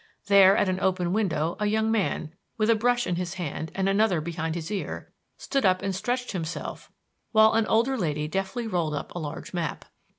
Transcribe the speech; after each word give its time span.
There 0.25 0.57
at 0.57 0.67
an 0.67 0.79
open 0.79 1.13
window 1.13 1.55
a 1.59 1.67
young 1.67 1.91
man, 1.91 2.33
with 2.57 2.71
a 2.71 2.75
brush 2.75 3.05
in 3.05 3.17
his 3.17 3.35
hand 3.35 3.71
and 3.75 3.87
another 3.87 4.19
behind 4.19 4.55
his 4.55 4.71
ear, 4.71 5.11
stood 5.37 5.63
up 5.63 5.83
and 5.83 5.93
stretched 5.95 6.31
himself 6.31 6.91
while 7.33 7.53
an 7.53 7.67
older 7.67 7.95
lady 7.95 8.27
deftly 8.27 8.65
rolled 8.65 8.95
up 8.95 9.13
a 9.13 9.19
large 9.19 9.53
map. 9.53 9.85